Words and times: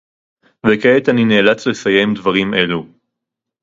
וכעת 0.65 1.09
אני 1.09 1.25
נאלץ 1.25 1.67
לסיים 1.67 2.13
דברים 2.13 2.53
אלו 2.53 2.85